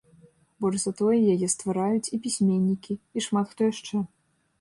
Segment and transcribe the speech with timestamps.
[0.63, 4.03] Больш за тое, яе ствараюць і пісьменнікі, і шмат хто яшчэ.